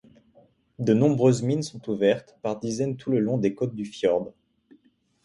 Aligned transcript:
De 0.79 0.95
nombreuses 0.95 1.43
mines 1.43 1.61
sont 1.61 1.87
ouvertes, 1.87 2.35
par 2.41 2.57
dizaines 2.59 2.97
tout 2.97 3.11
le 3.11 3.19
long 3.19 3.37
des 3.37 3.53
côtes 3.53 3.75
du 3.75 3.85
fjord. 3.85 4.33